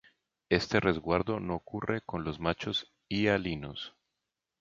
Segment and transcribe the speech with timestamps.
[0.49, 3.95] Este resguardo no ocurre con los machos hialinos.